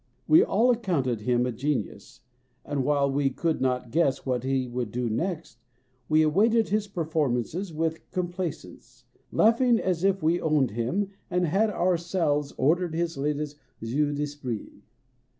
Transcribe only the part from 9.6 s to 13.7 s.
as if we owned him and had ourselves ordered his latest